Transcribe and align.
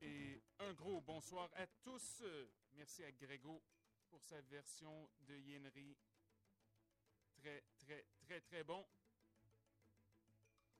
Et 0.00 0.42
un 0.60 0.72
gros 0.74 1.00
bonsoir 1.00 1.50
à 1.54 1.66
tous. 1.66 2.22
Merci 2.74 3.02
à 3.02 3.10
Grégo 3.10 3.60
pour 4.08 4.22
sa 4.22 4.40
version 4.42 5.10
de 5.20 5.36
Yenri. 5.36 5.96
Très, 7.36 7.64
très, 7.78 8.06
très, 8.20 8.40
très 8.40 8.62
bon. 8.62 8.86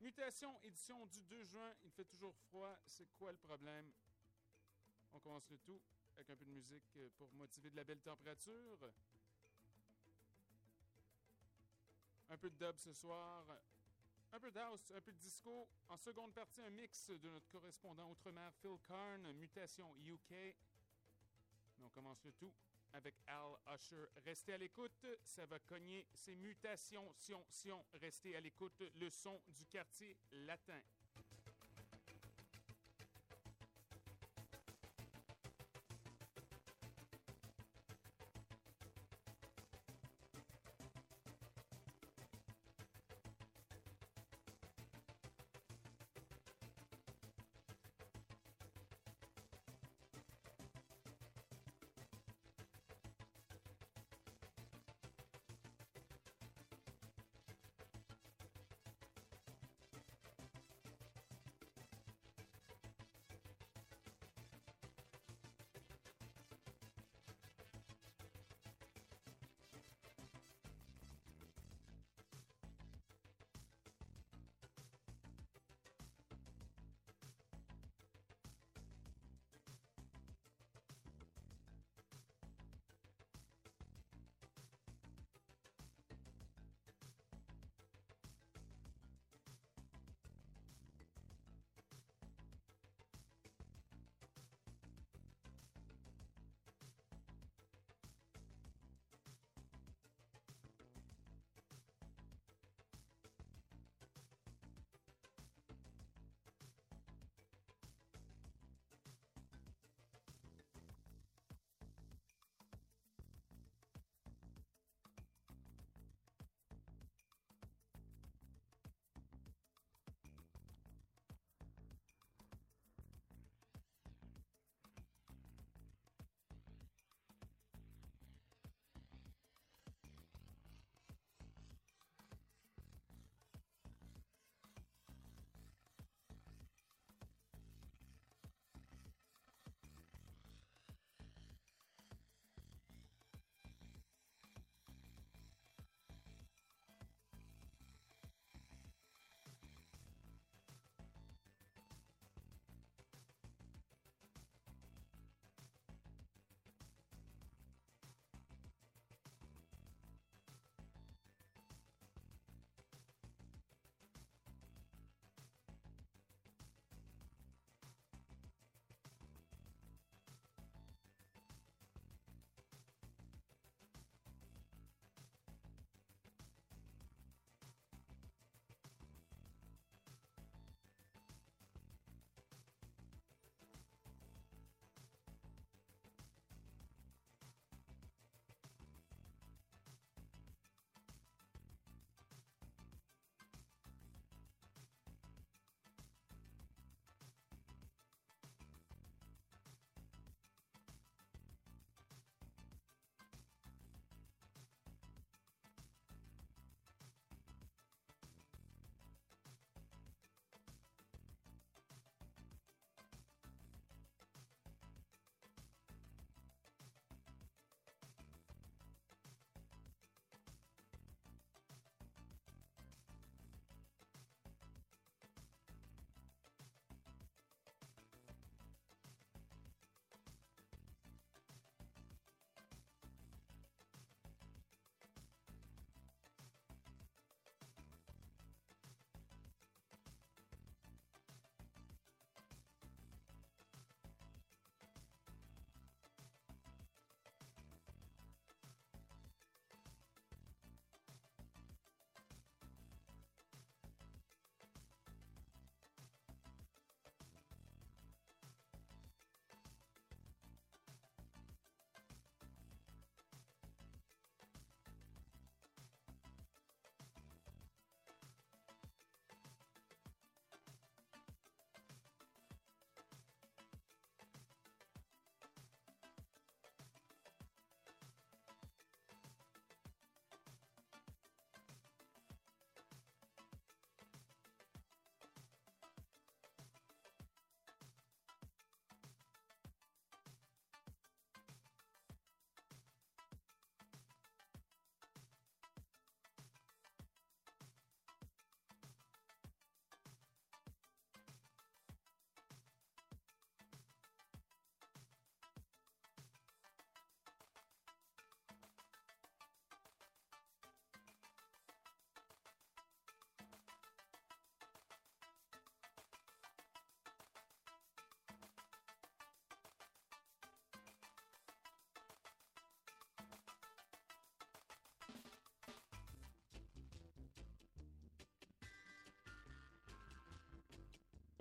Mutation, 0.01 0.61
édition 0.63 1.07
du 1.07 1.23
2 1.23 1.45
juin. 1.45 1.75
Il 1.83 1.91
fait 1.91 2.05
toujours 2.05 2.37
froid. 2.37 2.79
C'est 2.87 3.09
quoi 3.17 3.33
le 3.33 3.39
problème? 3.39 3.93
On 5.13 5.19
commence 5.19 5.49
le 5.51 5.59
tout 5.59 5.81
avec 6.17 6.31
un 6.31 6.37
peu 6.37 6.45
de 6.45 6.51
musique 6.51 6.99
pour 7.17 7.33
motiver 7.35 7.71
de 7.71 7.77
la 7.77 7.85
belle 7.85 8.01
température. 8.01 8.93
Un 12.31 12.37
peu 12.37 12.51
de 12.51 12.57
dub 12.57 12.77
ce 12.77 12.93
soir. 12.93 13.45
Un 14.33 14.41
peu 14.41 14.51
d'house, 14.51 14.93
un 14.97 15.01
peu 15.01 15.13
de 15.13 15.19
disco. 15.19 15.69
En 15.89 15.97
seconde 15.97 16.35
partie, 16.35 16.61
un 16.61 16.71
mix 16.71 17.09
de 17.11 17.31
notre 17.31 17.49
correspondant 17.51 18.11
outre-mer 18.11 18.53
Phil 18.61 18.77
Karn, 18.87 19.33
Mutation 19.33 19.95
UK. 20.05 20.31
Mais 20.31 21.85
on 21.85 21.91
commence 21.91 22.25
le 22.25 22.33
tout 22.33 22.53
avec 22.95 23.15
Al 23.27 23.57
Usher. 23.75 24.07
Restez 24.25 24.55
à 24.55 24.59
l'écoute, 24.59 25.07
ça 25.25 25.47
va 25.47 25.59
cogner 25.61 26.07
ces 26.15 26.35
mutations, 26.37 27.13
sion, 27.15 27.45
sion. 27.49 27.85
Restez 27.95 28.37
à 28.37 28.41
l'écoute, 28.41 28.83
le 28.97 29.11
son 29.11 29.41
du 29.49 29.67
quartier 29.67 30.17
latin. 30.33 30.81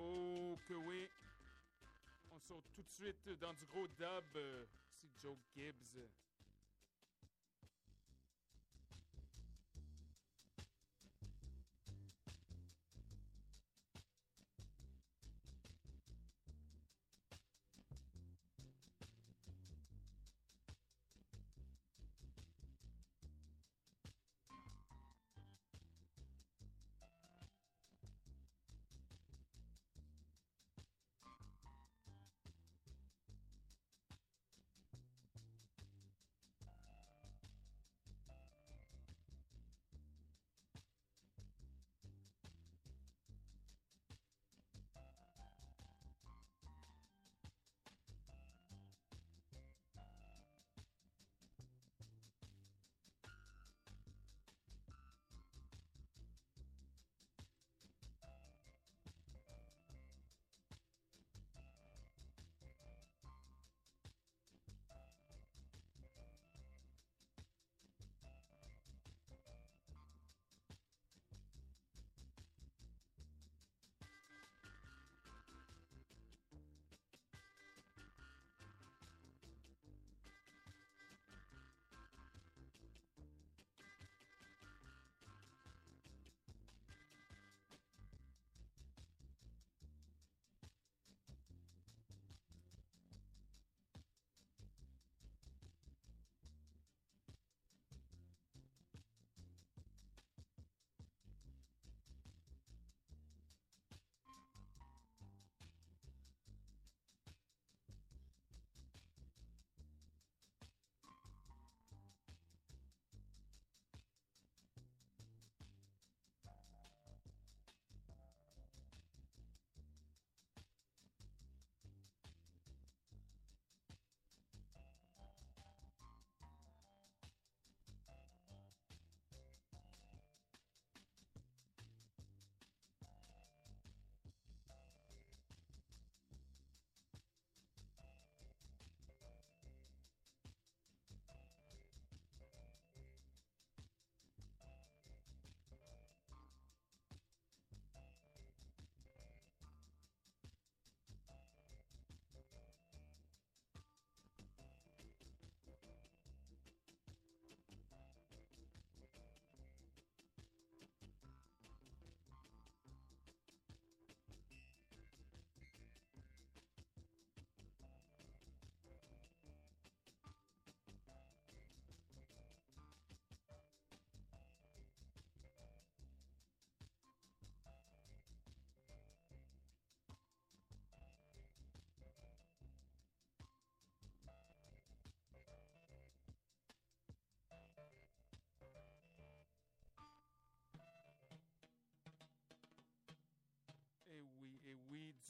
Oh 0.06 0.58
que 0.68 0.74
oui! 0.74 1.08
On 2.32 2.40
sort 2.40 2.62
tout 2.76 2.82
de 2.82 2.90
suite 2.90 3.30
dans 3.40 3.54
du 3.54 3.66
gros 3.68 3.88
dub. 3.88 4.36
Euh, 4.36 4.66
c'est 5.00 5.08
Joe 5.22 5.38
Gibbs. 5.56 5.98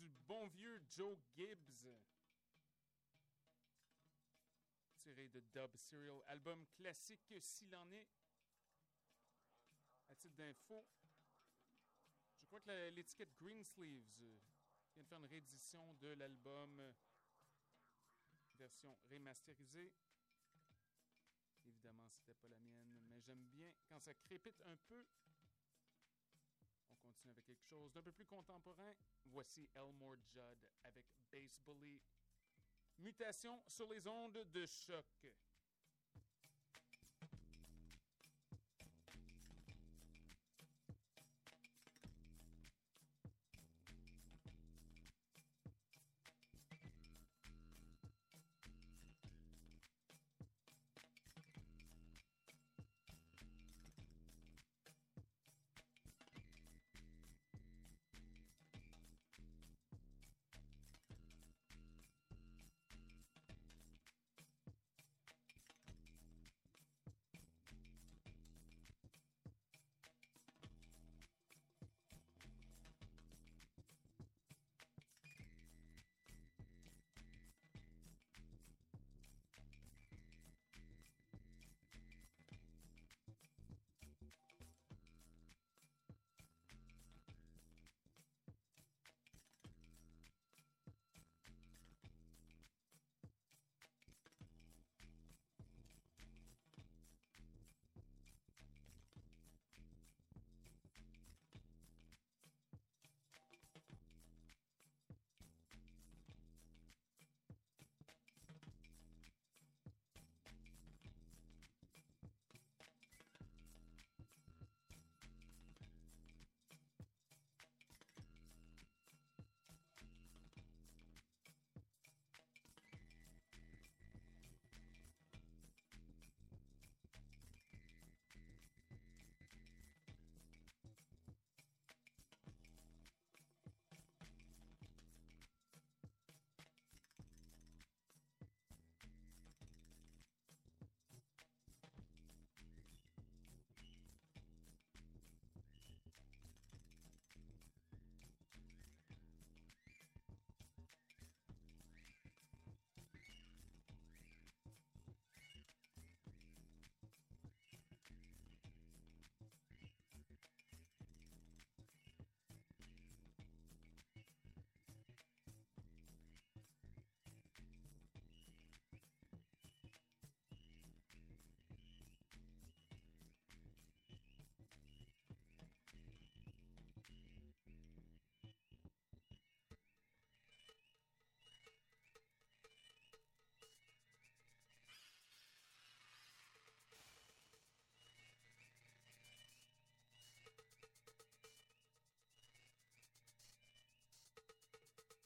Du 0.04 0.22
bon 0.28 0.48
vieux 0.48 0.82
Joe 0.90 1.18
Gibbs. 1.36 1.88
Tiré 5.00 5.28
de 5.30 5.40
Dub 5.40 5.76
Serial, 5.76 6.22
album 6.28 6.66
classique 6.76 7.34
s'il 7.42 7.76
en 7.76 7.90
est. 7.92 8.08
À 10.10 10.16
titre 10.16 10.36
d'info, 10.36 10.86
je 12.40 12.46
crois 12.46 12.60
que 12.60 12.90
l'étiquette 12.90 13.36
Greensleeves 13.36 14.06
vient 14.94 15.04
de 15.04 15.08
faire 15.08 15.20
une 15.20 15.26
réédition 15.26 15.94
de 15.94 16.10
l'album 16.10 16.94
version 18.58 18.98
remasterisée. 19.10 19.92
Évidemment, 21.66 22.10
c'était 22.10 22.36
pas 22.36 22.50
la 22.50 22.60
mienne, 22.60 23.00
mais 23.08 23.22
j'aime 23.22 23.48
bien 23.48 23.72
quand 23.88 24.00
ça 24.00 24.14
crépite 24.14 24.62
un 24.66 24.76
peu 24.76 25.06
continue 27.14 27.34
avec 27.34 27.46
quelque 27.46 27.64
chose 27.64 27.92
d'un 27.94 28.02
peu 28.02 28.12
plus 28.12 28.26
contemporain. 28.26 28.94
Voici 29.26 29.70
Elmore 29.76 30.16
Judd 30.34 30.68
avec 30.84 31.06
Base 31.32 31.60
Bully. 31.66 32.02
Mutation 32.98 33.62
sur 33.68 33.88
les 33.88 34.08
ondes 34.08 34.44
de 34.52 34.66
choc. 34.66 35.06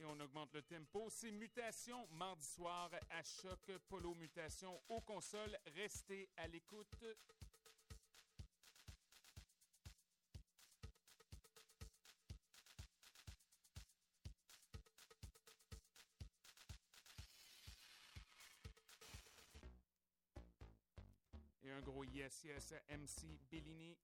On 0.09 0.19
augmente 0.19 0.53
le 0.53 0.61
tempo. 0.61 1.09
C'est 1.09 1.31
Mutation, 1.31 2.07
mardi 2.11 2.45
soir 2.45 2.89
à 3.09 3.23
Choc, 3.23 3.59
Polo 3.89 4.13
Mutation 4.15 4.81
aux 4.89 5.01
consoles. 5.01 5.57
Restez 5.75 6.29
à 6.37 6.47
l'écoute. 6.47 6.87
Et 21.63 21.71
un 21.71 21.81
gros 21.81 22.03
yes, 22.05 22.43
yes 22.45 22.73
à 22.73 22.97
MC 22.97 23.37
Bellini. 23.51 23.97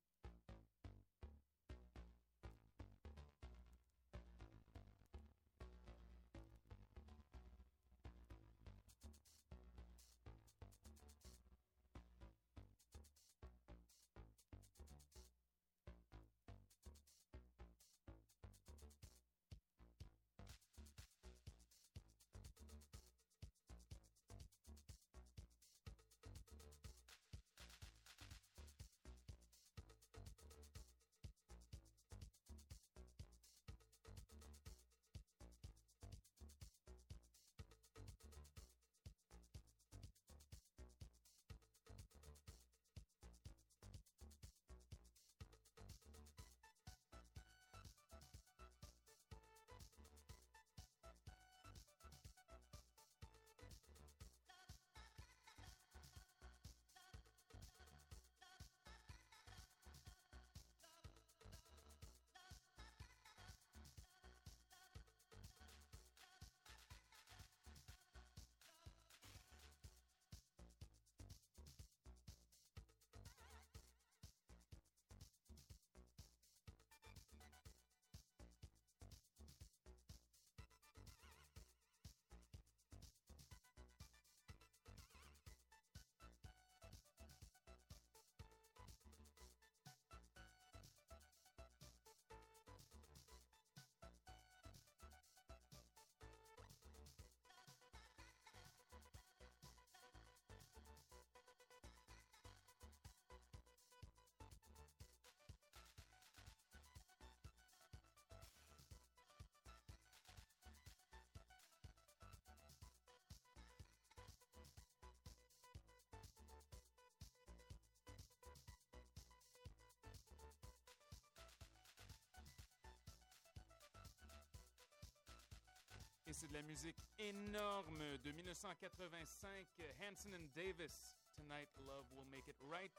Et 126.25 126.31
c'est 126.31 126.47
de 126.47 126.53
la 126.53 126.61
musique 126.61 126.95
énorme 127.19 128.17
de 128.23 128.31
1985, 128.31 129.67
Hanson 130.01 130.33
and 130.33 130.47
Davis. 130.55 131.17
Tonight, 131.35 131.67
Love 131.85 132.05
Will 132.13 132.27
Make 132.31 132.47
It 132.47 132.55
Right. 132.61 132.91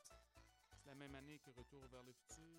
C'est 0.77 0.89
la 0.91 0.95
même 0.95 1.15
année 1.15 1.39
que 1.39 1.51
Retour 1.51 1.87
vers 1.91 2.03
le 2.03 2.13
futur. 2.13 2.54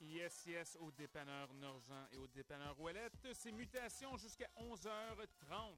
Yes, 0.00 0.46
yes, 0.46 0.78
au 0.80 0.90
dépanneur 0.90 1.52
Norgent 1.52 2.06
et 2.12 2.16
au 2.16 2.26
dépanneur 2.26 2.78
Ouellette. 2.80 3.28
C'est 3.34 3.52
mutation 3.52 4.16
jusqu'à 4.16 4.48
11h30. 4.56 5.76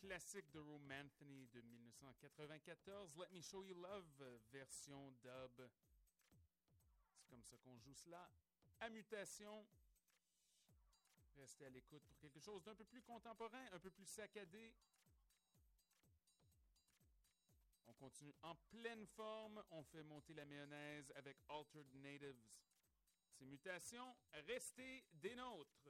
Classique 0.00 0.50
de 0.50 0.58
Romanthony 0.58 1.46
de 1.48 1.60
1994, 1.60 3.16
Let 3.18 3.28
Me 3.32 3.40
Show 3.42 3.62
You 3.64 3.74
Love, 3.74 4.40
version 4.50 5.12
dub. 5.22 5.68
C'est 7.18 7.28
comme 7.28 7.44
ça 7.44 7.58
qu'on 7.58 7.78
joue 7.78 7.94
cela. 7.94 8.30
À 8.80 8.88
mutation, 8.88 9.66
restez 11.36 11.66
à 11.66 11.70
l'écoute 11.70 12.02
pour 12.04 12.18
quelque 12.18 12.40
chose 12.40 12.62
d'un 12.64 12.74
peu 12.74 12.84
plus 12.84 13.02
contemporain, 13.02 13.66
un 13.72 13.78
peu 13.78 13.90
plus 13.90 14.06
saccadé. 14.06 14.74
On 17.86 17.92
continue 17.92 18.34
en 18.42 18.54
pleine 18.70 19.06
forme, 19.06 19.62
on 19.70 19.82
fait 19.84 20.02
monter 20.02 20.32
la 20.32 20.46
mayonnaise 20.46 21.12
avec 21.16 21.36
Altered 21.48 21.92
Natives. 21.94 22.48
Ces 23.32 23.44
mutations, 23.44 24.16
restez 24.46 25.04
des 25.12 25.34
nôtres. 25.34 25.88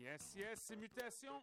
Yes, 0.00 0.32
yes, 0.36 0.60
c'est 0.62 0.76
mutation. 0.76 1.42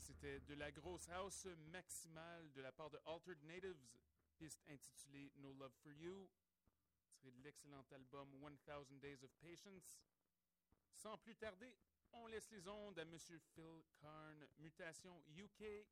C'était 0.00 0.40
de 0.40 0.54
la 0.54 0.70
grosse 0.70 1.08
house 1.08 1.46
maximale 1.72 2.52
de 2.52 2.60
la 2.60 2.72
part 2.72 2.90
de 2.90 2.98
Altered 3.06 3.42
Natives, 3.42 3.86
piste 4.36 4.62
intitulée 4.68 5.32
No 5.36 5.52
Love 5.52 5.72
for 5.82 5.92
You, 5.92 6.28
tirée 7.16 7.32
de 7.32 7.42
l'excellent 7.42 7.84
album 7.90 8.28
1000 8.30 9.00
Days 9.00 9.24
of 9.24 9.30
Patience. 9.40 10.00
Sans 10.92 11.16
plus 11.18 11.34
tarder, 11.36 11.76
on 12.12 12.26
laisse 12.26 12.50
les 12.50 12.66
ondes 12.68 12.98
à 12.98 13.04
Monsieur 13.04 13.38
Phil 13.38 13.82
Karn, 14.00 14.46
Mutation 14.58 15.22
UK, 15.36 15.86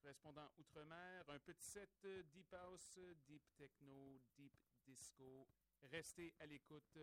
correspondant 0.00 0.50
Outre-mer, 0.58 1.24
un 1.28 1.38
petit 1.38 1.66
set 1.66 2.06
Deep 2.32 2.52
House, 2.52 2.98
Deep 3.26 3.42
Techno, 3.56 4.20
Deep 4.36 4.52
Disco. 4.84 5.48
Restez 5.82 6.34
à 6.40 6.46
l'écoute. 6.46 6.98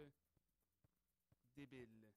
Débile. 1.55 2.11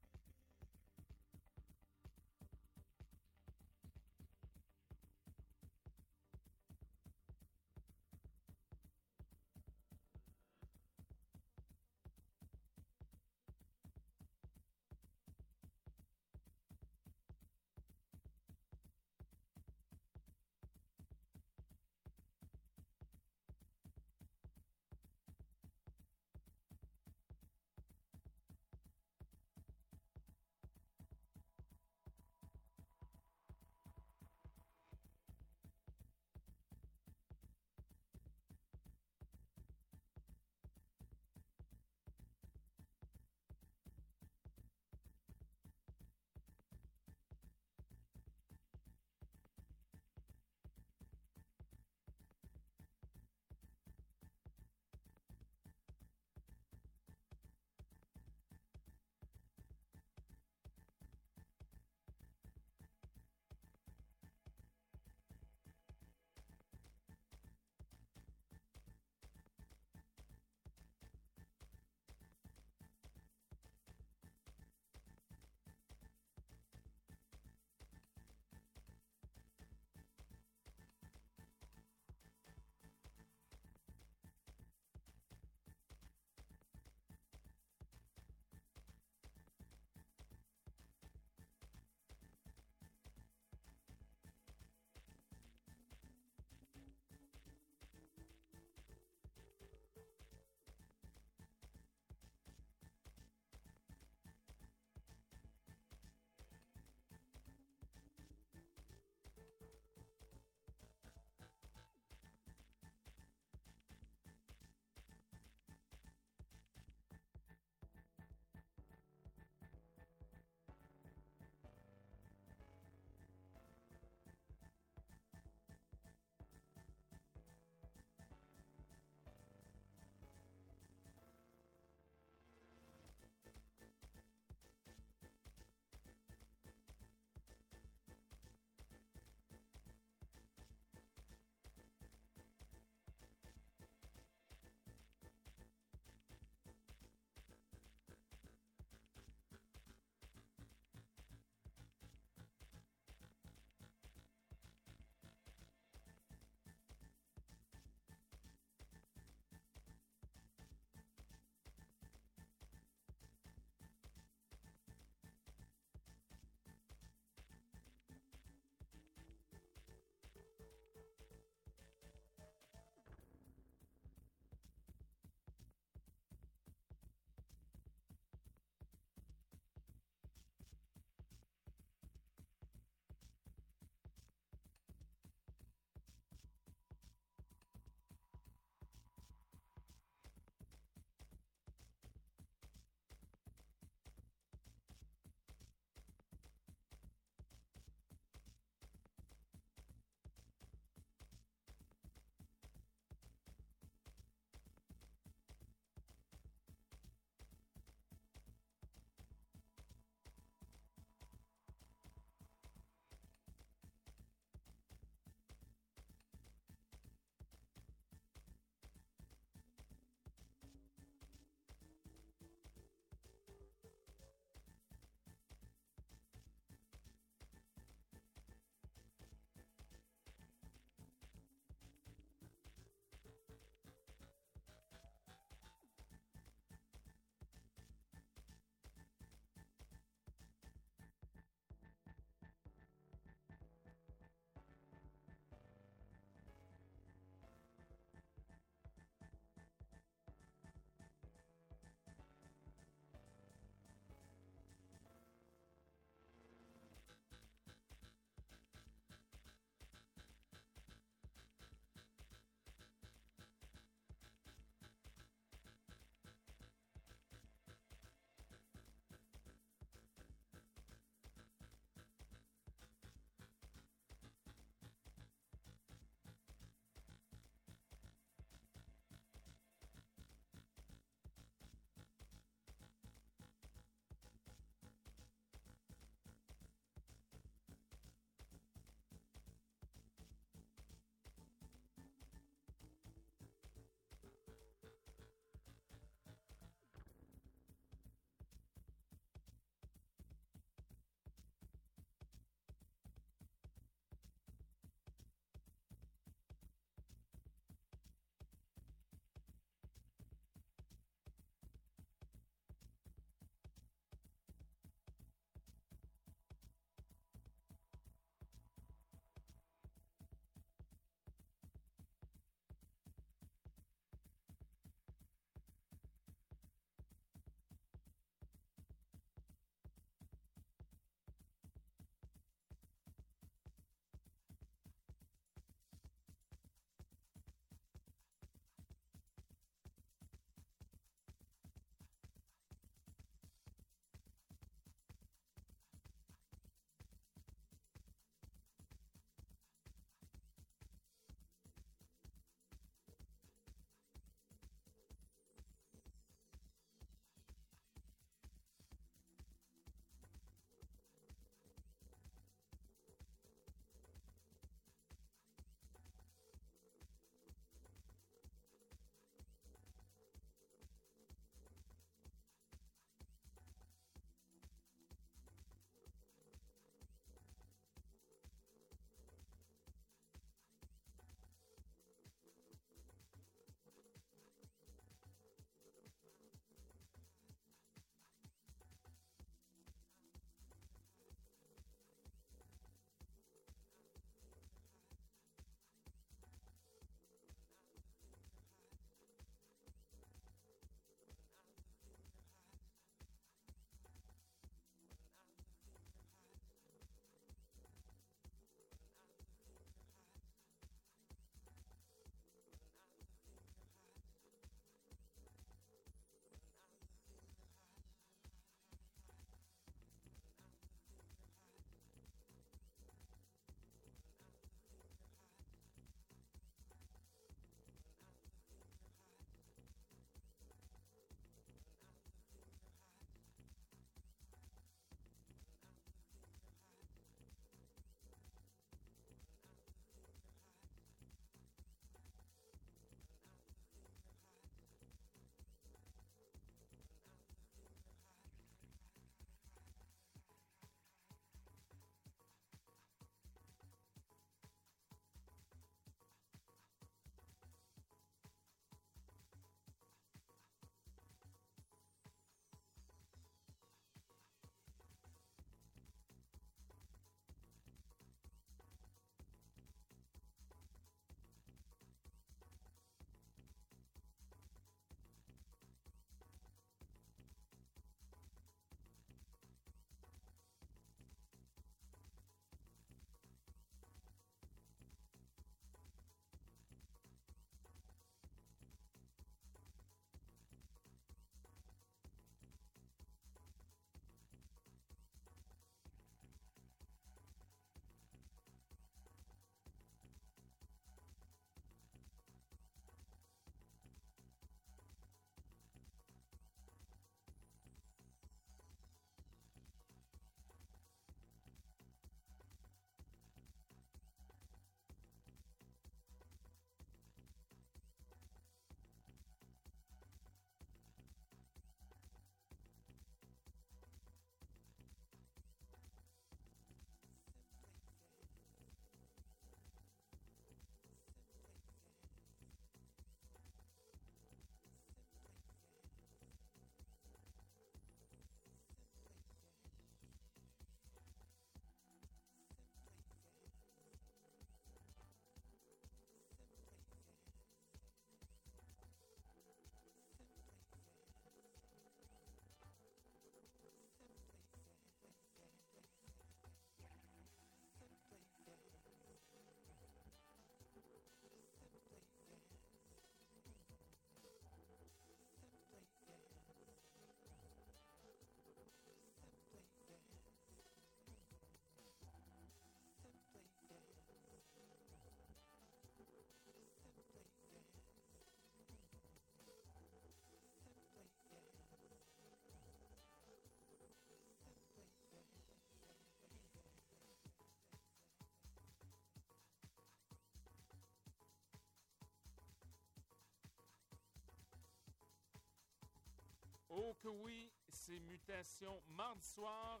Que 597.20 597.28
oui, 597.28 597.70
c'est 597.88 598.18
Mutation 598.20 599.02
mardi 599.08 599.46
soir. 599.46 600.00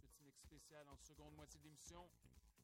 Petit 0.00 0.22
mix 0.22 0.40
spécial 0.42 0.86
en 0.88 0.96
seconde 0.96 1.34
moitié 1.34 1.58
d'émission. 1.58 2.08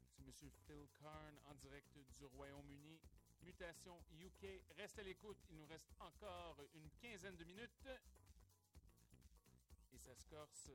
C'est 0.09 0.23
M. 0.23 0.53
Phil 0.67 0.87
Karn 1.01 1.37
en 1.49 1.55
direct 1.57 1.99
du 2.17 2.25
Royaume-Uni. 2.27 3.01
Mutation 3.43 4.01
UK. 4.13 4.63
Reste 4.77 5.01
à 5.01 5.03
l'écoute, 5.03 5.39
il 5.51 5.57
nous 5.57 5.67
reste 5.67 5.93
encore 5.99 6.63
une 6.75 6.91
quinzaine 7.01 7.37
de 7.37 7.45
minutes. 7.45 7.89
Et 9.93 9.99
ça 9.99 10.15
se 10.15 10.25
corse 10.27 10.71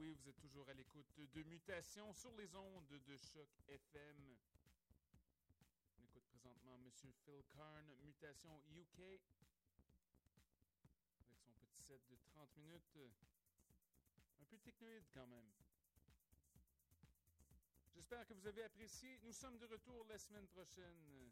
oui, 0.00 0.14
vous 0.14 0.28
êtes 0.30 0.38
toujours 0.38 0.66
à 0.70 0.72
l'écoute 0.72 1.20
de 1.34 1.42
Mutation 1.42 2.10
sur 2.14 2.34
les 2.36 2.56
ondes 2.56 2.86
de 3.06 3.16
Choc 3.18 3.50
FM. 3.68 4.36
On 5.98 6.02
écoute 6.04 6.24
présentement 6.24 6.74
M. 6.82 6.90
Phil 7.22 7.44
Karn, 7.54 7.86
Mutation 8.02 8.62
UK, 8.70 8.98
avec 11.20 11.38
son 11.38 11.52
petit 11.52 11.82
set 11.82 12.00
de 12.08 12.16
30 12.16 12.56
minutes. 12.56 12.98
Un 14.40 14.44
peu 14.46 14.56
technoïde 14.56 15.04
quand 15.12 15.26
même. 15.26 15.52
J'espère 17.92 18.26
que 18.26 18.32
vous 18.32 18.46
avez 18.46 18.62
apprécié. 18.62 19.18
Nous 19.22 19.34
sommes 19.34 19.58
de 19.58 19.66
retour 19.66 20.06
la 20.06 20.16
semaine 20.16 20.46
prochaine 20.46 21.30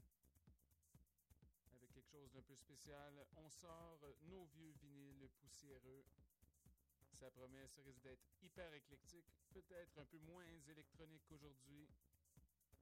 avec 1.72 1.90
quelque 1.94 2.10
chose 2.10 2.30
d'un 2.32 2.42
peu 2.42 2.54
spécial. 2.54 3.24
On 3.36 3.48
sort 3.48 4.04
nos 4.24 4.44
vieux 4.44 4.74
vinyles 4.82 5.26
poussiéreux. 5.40 6.04
Sa 7.18 7.32
promesse 7.32 7.76
risque 7.80 8.02
d'être 8.02 8.28
hyper 8.42 8.72
éclectique, 8.74 9.26
peut-être 9.50 9.98
un 9.98 10.04
peu 10.04 10.18
moins 10.18 10.44
électronique 10.68 11.24
qu'aujourd'hui. 11.26 11.88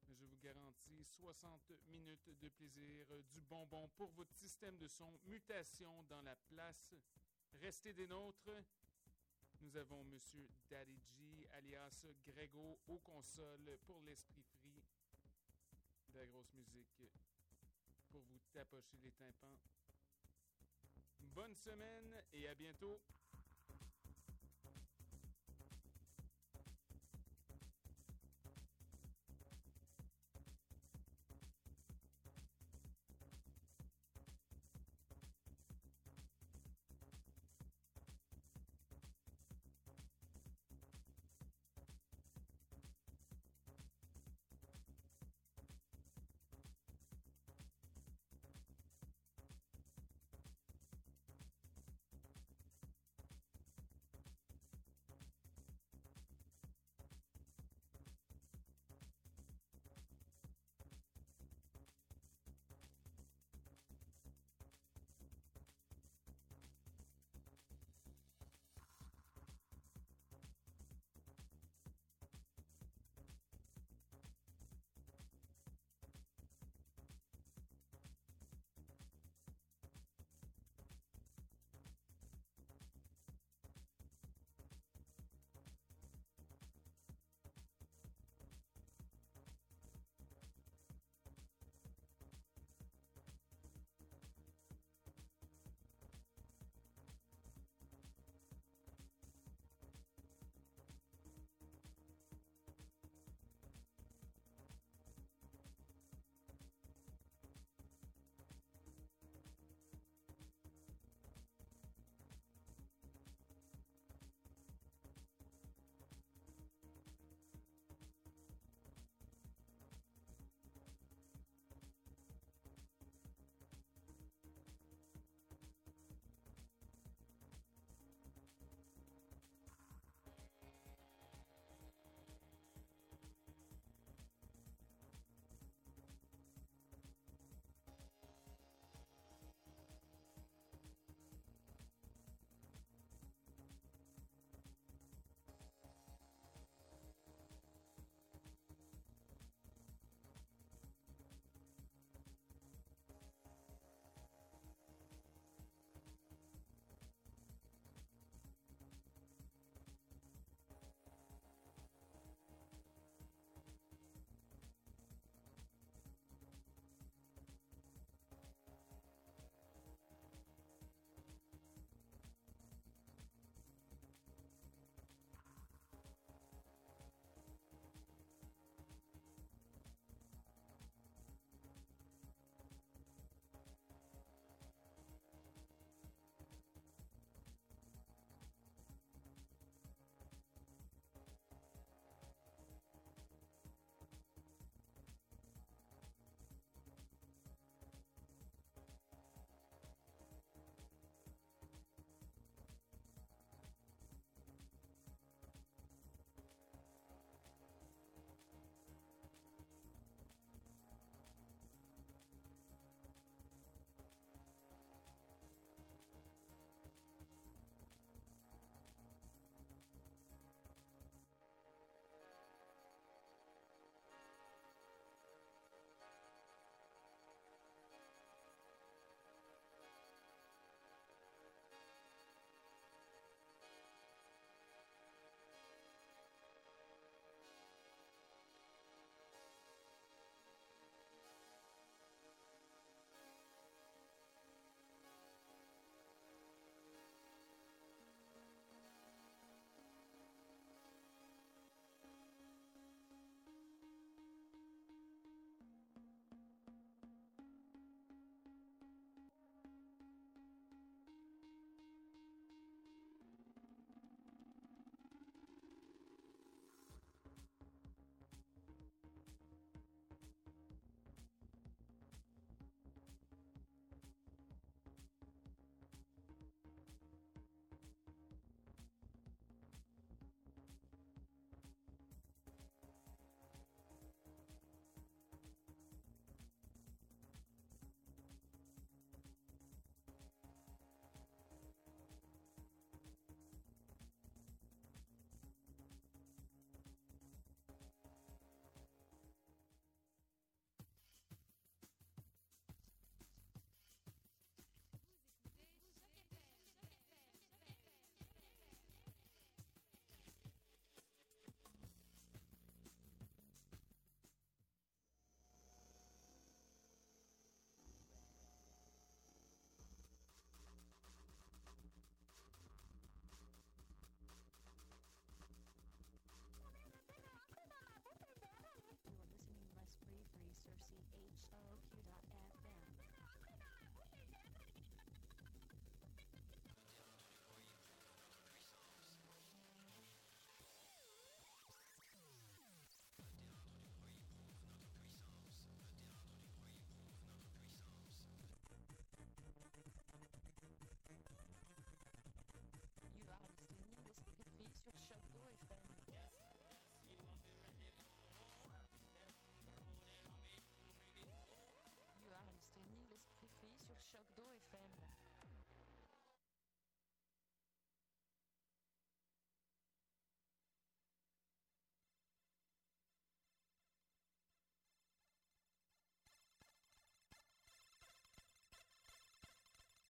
Mais 0.06 0.14
je 0.14 0.26
vous 0.26 0.36
garantis 0.36 1.04
60 1.04 1.72
minutes 1.86 2.28
de 2.38 2.48
plaisir, 2.50 3.06
du 3.30 3.40
bonbon 3.40 3.88
pour 3.96 4.10
votre 4.10 4.34
système 4.34 4.76
de 4.76 4.86
son, 4.88 5.18
mutation 5.24 6.02
dans 6.10 6.20
la 6.20 6.36
place. 6.36 6.94
Restez 7.62 7.94
des 7.94 8.06
nôtres. 8.06 8.50
Nous 9.62 9.74
avons 9.78 10.04
Monsieur 10.04 10.46
Daddy 10.68 10.98
G, 10.98 11.48
alias 11.52 12.06
Grego, 12.26 12.78
aux 12.88 12.98
consoles 12.98 13.78
pour 13.86 14.00
l'esprit 14.02 14.42
free. 14.42 14.82
De 16.08 16.18
la 16.18 16.26
grosse 16.26 16.52
musique 16.52 17.02
pour 18.10 18.20
vous 18.20 18.40
tapocher 18.52 18.98
les 19.02 19.12
tympans. 19.12 19.58
Bonne 21.20 21.54
semaine 21.54 22.22
et 22.34 22.46
à 22.48 22.54
bientôt. 22.54 23.00